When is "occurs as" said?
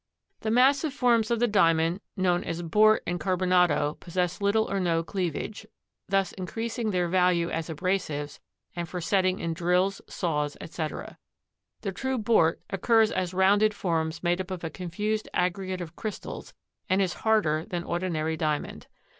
12.71-13.35